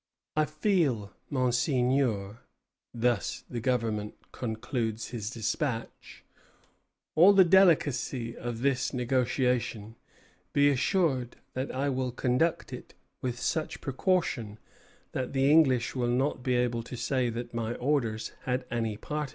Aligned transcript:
"I 0.35 0.45
feel, 0.45 1.13
Monseigneur," 1.29 2.39
thus 2.91 3.43
the 3.47 3.59
Governor 3.59 4.13
concludes 4.31 5.09
his 5.09 5.29
despatch, 5.29 6.23
"all 7.13 7.33
the 7.33 7.43
delicacy 7.45 8.35
of 8.35 8.61
this 8.63 8.93
negotiation; 8.95 9.95
be 10.53 10.69
assured 10.69 11.35
that 11.53 11.69
I 11.69 11.89
will 11.89 12.11
conduct 12.11 12.73
it 12.73 12.95
with 13.21 13.39
such 13.39 13.79
precaution 13.79 14.57
that 15.11 15.33
the 15.33 15.51
English 15.51 15.95
will 15.95 16.07
not 16.09 16.41
be 16.41 16.55
able 16.55 16.81
to 16.81 16.97
say 16.97 17.29
that 17.29 17.53
my 17.53 17.75
orders 17.75 18.31
had 18.45 18.65
any 18.71 18.97
part 18.97 19.19
in 19.19 19.23
it." 19.23 19.29